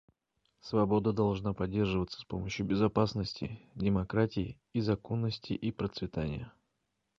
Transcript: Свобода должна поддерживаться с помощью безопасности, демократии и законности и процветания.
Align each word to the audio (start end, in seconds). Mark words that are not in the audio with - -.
Свобода 0.61 1.13
должна 1.13 1.53
поддерживаться 1.53 2.19
с 2.19 2.23
помощью 2.25 2.65
безопасности, 2.65 3.59
демократии 3.75 4.59
и 4.73 4.81
законности 4.81 5.53
и 5.53 5.69
процветания. 5.71 6.51